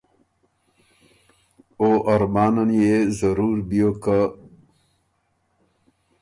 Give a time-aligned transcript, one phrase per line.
[1.81, 4.19] او ارمانن يې ضرور بیوک که